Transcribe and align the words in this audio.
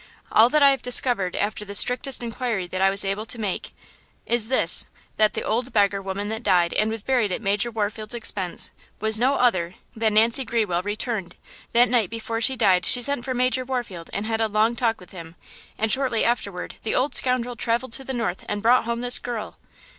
All 0.31 0.49
that 0.49 0.63
I 0.63 0.71
have 0.71 0.81
discovered 0.81 1.35
after 1.35 1.63
the 1.63 1.75
strictest 1.75 2.23
inquiry 2.23 2.65
that 2.65 2.81
I 2.81 2.89
was 2.89 3.03
enabled 3.03 3.29
to 3.29 3.39
make, 3.39 3.71
is 4.25 4.47
this–that 4.49 5.35
the 5.35 5.43
old 5.43 5.71
beggar 5.73 6.01
woman 6.01 6.27
that 6.29 6.41
died 6.41 6.73
and 6.73 6.89
was 6.89 7.03
buried 7.03 7.31
at 7.31 7.39
Major 7.39 7.69
Warfield's 7.69 8.15
expense, 8.15 8.71
was 8.99 9.19
no 9.19 9.35
other 9.35 9.75
than 9.95 10.15
Nancy 10.15 10.43
Grewell, 10.43 10.81
returned–that 10.81 11.37
the 11.71 11.85
night 11.85 12.09
before 12.09 12.41
she 12.41 12.55
died 12.55 12.83
she 12.83 13.03
sent 13.03 13.23
for 13.23 13.35
Major 13.35 13.63
Warfield 13.63 14.09
and 14.11 14.25
had 14.25 14.41
a 14.41 14.47
long 14.47 14.75
talk 14.75 14.99
with 14.99 15.11
him, 15.11 15.35
and 15.77 15.91
that 15.91 15.93
shortly 15.93 16.23
afterward 16.25 16.77
the 16.81 16.95
old 16.95 17.13
scoundrel 17.13 17.55
traveled 17.55 17.91
to 17.91 18.03
the 18.03 18.11
north 18.11 18.43
and 18.49 18.63
brought 18.63 18.85
home 18.85 19.01
this 19.01 19.19
girl!" 19.19 19.59